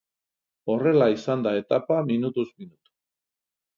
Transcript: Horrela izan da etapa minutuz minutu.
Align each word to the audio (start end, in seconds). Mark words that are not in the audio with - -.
Horrela 0.75 1.09
izan 1.17 1.45
da 1.47 1.53
etapa 1.59 1.99
minutuz 2.09 2.47
minutu. 2.57 2.95